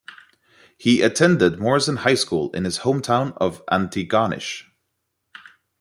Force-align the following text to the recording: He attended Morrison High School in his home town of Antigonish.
He 0.79 1.03
attended 1.03 1.59
Morrison 1.59 1.97
High 1.97 2.15
School 2.15 2.49
in 2.53 2.65
his 2.65 2.77
home 2.77 3.03
town 3.03 3.33
of 3.39 3.63
Antigonish. 3.67 4.63